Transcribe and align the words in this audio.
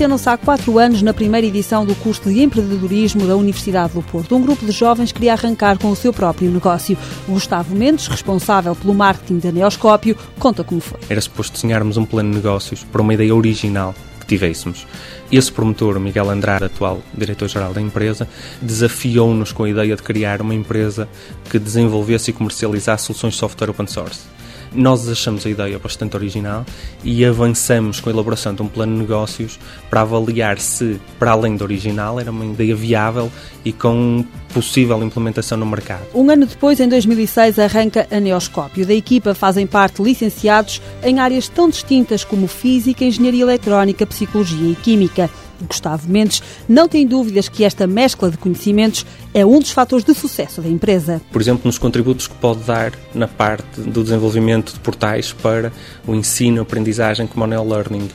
lecionam-se 0.00 0.30
há 0.30 0.38
quatro 0.38 0.78
anos 0.78 1.02
na 1.02 1.12
primeira 1.12 1.46
edição 1.46 1.84
do 1.84 1.94
curso 1.94 2.22
de 2.22 2.40
empreendedorismo 2.40 3.26
da 3.26 3.36
Universidade 3.36 3.92
do 3.92 4.00
Porto. 4.00 4.34
Um 4.34 4.40
grupo 4.40 4.64
de 4.64 4.72
jovens 4.72 5.12
queria 5.12 5.34
arrancar 5.34 5.78
com 5.78 5.90
o 5.90 5.96
seu 5.96 6.10
próprio 6.10 6.50
negócio. 6.50 6.96
Gustavo 7.28 7.76
Mendes, 7.76 8.06
responsável 8.06 8.74
pelo 8.74 8.94
marketing 8.94 9.40
da 9.40 9.52
Neoscópio, 9.52 10.16
conta 10.38 10.64
como 10.64 10.80
foi. 10.80 10.98
Era 11.10 11.20
suposto 11.20 11.52
desenharmos 11.52 11.98
um 11.98 12.06
plano 12.06 12.30
de 12.30 12.36
negócios 12.36 12.82
para 12.82 13.02
uma 13.02 13.12
ideia 13.12 13.34
original 13.34 13.94
que 14.20 14.26
tivéssemos. 14.26 14.86
Esse 15.30 15.52
promotor, 15.52 16.00
Miguel 16.00 16.30
Andrade, 16.30 16.64
atual 16.64 17.02
diretor-geral 17.12 17.74
da 17.74 17.82
empresa, 17.82 18.26
desafiou-nos 18.62 19.52
com 19.52 19.64
a 19.64 19.68
ideia 19.68 19.94
de 19.94 20.02
criar 20.02 20.40
uma 20.40 20.54
empresa 20.54 21.06
que 21.50 21.58
desenvolvesse 21.58 22.30
e 22.30 22.32
comercializasse 22.32 23.04
soluções 23.04 23.34
de 23.34 23.40
software 23.40 23.68
open 23.68 23.86
source. 23.86 24.39
Nós 24.72 25.08
achamos 25.08 25.44
a 25.44 25.50
ideia 25.50 25.78
bastante 25.78 26.16
original 26.16 26.64
e 27.02 27.24
avançamos 27.24 28.00
com 28.00 28.08
a 28.08 28.12
elaboração 28.12 28.54
de 28.54 28.62
um 28.62 28.68
plano 28.68 28.94
de 28.94 29.00
negócios 29.00 29.58
para 29.88 30.02
avaliar 30.02 30.58
se, 30.58 31.00
para 31.18 31.32
além 31.32 31.56
do 31.56 31.64
original, 31.64 32.20
era 32.20 32.30
uma 32.30 32.44
ideia 32.44 32.74
viável 32.76 33.30
e 33.64 33.72
com 33.72 34.24
possível 34.54 35.02
implementação 35.02 35.58
no 35.58 35.66
mercado. 35.66 36.02
Um 36.14 36.30
ano 36.30 36.46
depois, 36.46 36.80
em 36.80 36.88
2006, 36.88 37.58
arranca 37.58 38.06
a 38.10 38.20
Neoscópio. 38.20 38.86
Da 38.86 38.94
equipa 38.94 39.34
fazem 39.34 39.66
parte 39.66 40.02
licenciados 40.02 40.80
em 41.02 41.18
áreas 41.18 41.48
tão 41.48 41.68
distintas 41.68 42.24
como 42.24 42.46
física, 42.46 43.04
engenharia 43.04 43.42
eletrónica, 43.42 44.06
psicologia 44.06 44.70
e 44.70 44.76
química. 44.76 45.30
Gustavo 45.66 46.08
Mendes 46.08 46.42
não 46.68 46.88
tem 46.88 47.06
dúvidas 47.06 47.48
que 47.48 47.64
esta 47.64 47.86
mescla 47.86 48.30
de 48.30 48.38
conhecimentos 48.38 49.04
é 49.32 49.44
um 49.44 49.58
dos 49.58 49.70
fatores 49.70 50.04
de 50.04 50.14
sucesso 50.14 50.60
da 50.60 50.68
empresa. 50.68 51.20
Por 51.30 51.40
exemplo, 51.40 51.62
nos 51.64 51.78
contributos 51.78 52.26
que 52.26 52.34
pode 52.34 52.60
dar 52.60 52.92
na 53.14 53.28
parte 53.28 53.80
do 53.80 54.02
desenvolvimento 54.02 54.72
de 54.72 54.80
portais 54.80 55.32
para 55.32 55.72
o 56.06 56.14
ensino, 56.14 56.62
aprendizagem 56.62 57.26
como 57.26 57.44
o 57.44 57.68
Learning. 57.68 58.08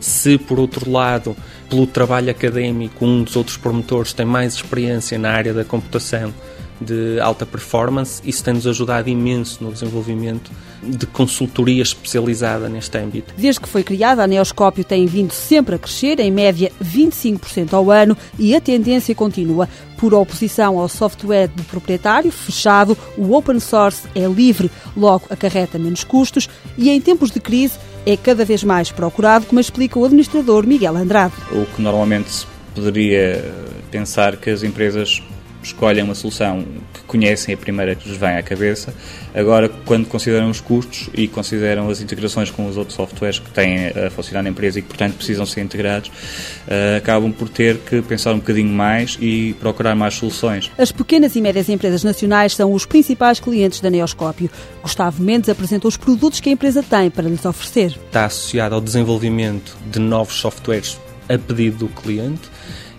Se, 0.00 0.36
por 0.36 0.58
outro 0.58 0.90
lado, 0.90 1.36
pelo 1.70 1.86
trabalho 1.86 2.30
académico, 2.30 3.04
um 3.06 3.22
dos 3.22 3.36
outros 3.36 3.56
promotores 3.56 4.12
tem 4.12 4.26
mais 4.26 4.54
experiência 4.54 5.16
na 5.18 5.30
área 5.30 5.54
da 5.54 5.64
computação 5.64 6.34
de 6.80 7.20
alta 7.20 7.46
performance, 7.46 8.20
isso 8.24 8.42
tem-nos 8.42 8.66
ajudado 8.66 9.08
imenso 9.08 9.62
no 9.62 9.72
desenvolvimento 9.72 10.50
de 10.82 11.06
consultoria 11.06 11.82
especializada 11.82 12.68
neste 12.68 12.98
âmbito. 12.98 13.34
Desde 13.36 13.60
que 13.60 13.68
foi 13.68 13.84
criada, 13.84 14.24
a 14.24 14.26
Neoscópio 14.26 14.84
tem 14.84 15.06
vindo 15.06 15.32
sempre 15.32 15.76
a 15.76 15.78
crescer, 15.78 16.18
em 16.18 16.30
média 16.30 16.72
25% 16.82 17.72
ao 17.72 17.90
ano, 17.90 18.16
e 18.38 18.54
a 18.54 18.60
tendência 18.60 19.14
continua. 19.14 19.68
Por 19.96 20.12
oposição 20.12 20.80
ao 20.80 20.88
software 20.88 21.46
de 21.46 21.62
proprietário 21.62 22.32
fechado, 22.32 22.98
o 23.16 23.32
open 23.32 23.60
source 23.60 24.08
é 24.14 24.26
livre, 24.26 24.68
logo 24.96 25.26
acarreta 25.30 25.78
menos 25.78 26.02
custos 26.02 26.48
e 26.76 26.90
em 26.90 27.00
tempos 27.00 27.30
de 27.30 27.38
crise 27.38 27.78
é 28.04 28.16
cada 28.16 28.44
vez 28.44 28.64
mais 28.64 28.90
procurado, 28.90 29.46
como 29.46 29.60
explica 29.60 29.96
o 29.98 30.04
administrador 30.04 30.66
Miguel 30.66 30.96
Andrade. 30.96 31.34
O 31.52 31.64
que 31.66 31.80
normalmente 31.80 32.32
se 32.32 32.46
poderia 32.74 33.44
pensar 33.92 34.36
que 34.36 34.50
as 34.50 34.64
empresas 34.64 35.22
escolhem 35.62 36.02
uma 36.02 36.14
solução 36.14 36.64
que 36.92 37.00
conhecem 37.06 37.54
a 37.54 37.58
primeira 37.58 37.94
que 37.94 38.08
lhes 38.08 38.18
vem 38.18 38.36
à 38.36 38.42
cabeça. 38.42 38.94
Agora, 39.34 39.68
quando 39.68 40.06
consideram 40.06 40.50
os 40.50 40.60
custos 40.60 41.08
e 41.14 41.28
consideram 41.28 41.88
as 41.88 42.00
integrações 42.00 42.50
com 42.50 42.66
os 42.66 42.76
outros 42.76 42.96
softwares 42.96 43.38
que 43.38 43.50
têm 43.50 43.88
a 43.88 44.10
funcionar 44.10 44.42
na 44.42 44.50
empresa 44.50 44.78
e 44.78 44.82
que, 44.82 44.88
portanto, 44.88 45.14
precisam 45.14 45.46
ser 45.46 45.62
integrados, 45.62 46.08
uh, 46.08 46.96
acabam 46.98 47.32
por 47.32 47.48
ter 47.48 47.78
que 47.78 48.02
pensar 48.02 48.32
um 48.32 48.38
bocadinho 48.38 48.72
mais 48.72 49.16
e 49.20 49.54
procurar 49.54 49.94
mais 49.94 50.14
soluções. 50.14 50.70
As 50.76 50.92
pequenas 50.92 51.34
e 51.36 51.40
médias 51.40 51.68
empresas 51.68 52.04
nacionais 52.04 52.54
são 52.54 52.72
os 52.72 52.84
principais 52.84 53.40
clientes 53.40 53.80
da 53.80 53.90
Neoscópio. 53.90 54.50
Gustavo 54.82 55.22
Mendes 55.22 55.48
apresentou 55.48 55.88
os 55.88 55.96
produtos 55.96 56.40
que 56.40 56.48
a 56.48 56.52
empresa 56.52 56.82
tem 56.82 57.10
para 57.10 57.28
lhes 57.28 57.44
oferecer. 57.44 57.98
Está 58.06 58.26
associado 58.26 58.74
ao 58.74 58.80
desenvolvimento 58.80 59.76
de 59.90 59.98
novos 59.98 60.34
softwares 60.34 60.98
a 61.28 61.38
pedido 61.38 61.78
do 61.78 61.88
cliente. 61.88 62.42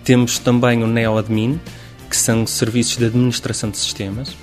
Temos 0.02 0.38
também 0.38 0.82
o 0.82 0.86
NeoAdmin, 0.86 1.60
que 2.14 2.20
são 2.20 2.46
serviços 2.46 2.96
de 2.96 3.06
administração 3.06 3.68
de 3.68 3.76
sistemas, 3.76 4.36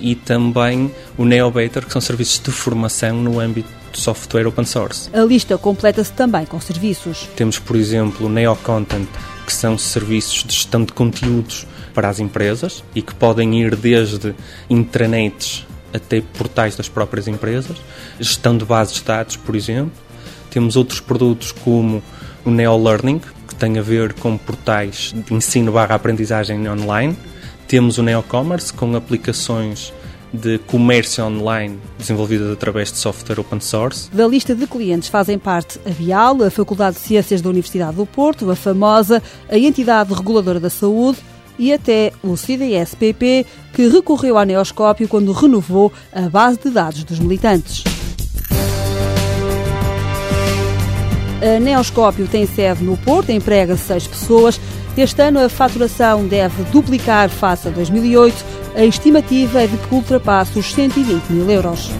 e 0.00 0.14
também 0.14 0.90
o 1.18 1.26
NeoBater, 1.26 1.84
que 1.84 1.92
são 1.92 2.00
serviços 2.00 2.40
de 2.40 2.50
formação 2.50 3.14
no 3.22 3.38
âmbito 3.38 3.68
de 3.92 4.00
software 4.00 4.46
open 4.46 4.64
source. 4.64 5.10
A 5.12 5.20
lista 5.20 5.58
completa-se 5.58 6.10
também 6.12 6.46
com 6.46 6.58
serviços. 6.58 7.28
Temos, 7.36 7.58
por 7.58 7.76
exemplo, 7.76 8.26
o 8.26 8.30
NeoContent, 8.30 9.06
que 9.44 9.52
são 9.52 9.76
serviços 9.76 10.42
de 10.42 10.54
gestão 10.54 10.84
de 10.84 10.92
conteúdos 10.94 11.66
para 11.92 12.08
as 12.08 12.18
empresas 12.18 12.82
e 12.94 13.02
que 13.02 13.14
podem 13.14 13.60
ir 13.60 13.76
desde 13.76 14.34
intranets 14.70 15.66
até 15.92 16.22
portais 16.22 16.76
das 16.76 16.88
próprias 16.88 17.28
empresas, 17.28 17.76
gestão 18.18 18.56
de 18.56 18.64
bases 18.64 18.94
de 18.94 19.04
dados, 19.04 19.36
por 19.36 19.54
exemplo. 19.54 19.92
Temos 20.50 20.76
outros 20.76 21.00
produtos 21.00 21.52
como 21.52 22.02
o 22.42 22.50
Neo 22.50 22.82
Learning, 22.82 23.20
tem 23.58 23.78
a 23.78 23.82
ver 23.82 24.12
com 24.14 24.38
portais 24.38 25.12
de 25.14 25.34
ensino 25.34 25.72
barra 25.72 25.96
aprendizagem 25.96 26.68
online. 26.68 27.16
Temos 27.66 27.98
o 27.98 28.02
NeoCommerce 28.02 28.72
com 28.72 28.94
aplicações 28.94 29.92
de 30.32 30.58
comércio 30.58 31.24
online 31.24 31.78
desenvolvidas 31.98 32.52
através 32.52 32.92
de 32.92 32.98
software 32.98 33.40
open 33.40 33.60
source. 33.60 34.10
Da 34.12 34.26
lista 34.26 34.54
de 34.54 34.66
clientes 34.66 35.08
fazem 35.08 35.38
parte 35.38 35.80
a 35.86 35.90
Bial, 35.90 36.42
a 36.42 36.50
Faculdade 36.50 36.96
de 36.96 37.02
Ciências 37.02 37.40
da 37.40 37.48
Universidade 37.48 37.96
do 37.96 38.06
Porto, 38.06 38.50
a 38.50 38.56
Famosa, 38.56 39.22
a 39.48 39.58
Entidade 39.58 40.12
Reguladora 40.12 40.60
da 40.60 40.70
Saúde 40.70 41.18
e 41.58 41.72
até 41.72 42.12
o 42.22 42.36
CDS-PP, 42.36 43.44
que 43.72 43.88
recorreu 43.88 44.38
à 44.38 44.44
Neoscópio 44.44 45.08
quando 45.08 45.32
renovou 45.32 45.92
a 46.12 46.28
base 46.28 46.58
de 46.62 46.70
dados 46.70 47.02
dos 47.02 47.18
militantes. 47.18 47.97
A 51.40 51.60
Neoscópio 51.60 52.26
tem 52.26 52.46
sede 52.46 52.82
no 52.82 52.96
Porto, 52.96 53.30
emprega 53.30 53.76
seis 53.76 54.06
pessoas. 54.06 54.60
Este 54.96 55.22
ano 55.22 55.38
a 55.38 55.48
faturação 55.48 56.26
deve 56.26 56.64
duplicar 56.72 57.28
face 57.28 57.68
a 57.68 57.70
2008. 57.70 58.44
A 58.74 58.84
estimativa 58.84 59.62
é 59.62 59.66
de 59.68 59.76
que 59.76 59.94
ultrapasse 59.94 60.58
os 60.58 60.72
120 60.72 61.30
mil 61.30 61.48
euros. 61.48 61.90